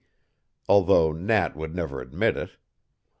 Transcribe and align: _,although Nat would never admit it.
_,although 0.67 1.11
Nat 1.11 1.55
would 1.55 1.75
never 1.75 2.01
admit 2.01 2.35
it. 2.35 2.57